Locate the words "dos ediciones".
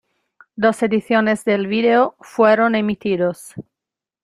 0.55-1.45